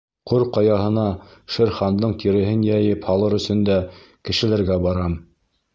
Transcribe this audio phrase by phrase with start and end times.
[0.29, 1.03] —Ҡор Ҡаяһына
[1.57, 3.81] Шер Хандың тиреһен йәйеп һалыр өсөн дә
[4.31, 5.23] кешеләргә барам.